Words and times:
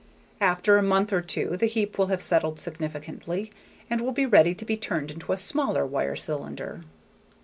After 0.39 0.77
a 0.77 0.81
month 0.81 1.13
or 1.13 1.21
two 1.21 1.55
the 1.57 1.67
heap 1.67 1.95
will 1.99 2.07
have 2.07 2.23
settled 2.23 2.59
significantly 2.59 3.51
and 3.87 4.01
will 4.01 4.11
be 4.13 4.25
ready 4.25 4.55
to 4.55 4.65
be 4.65 4.75
turned 4.75 5.11
into 5.11 5.31
a 5.31 5.37
smaller 5.37 5.85
wire 5.85 6.15
cylinder. 6.15 6.81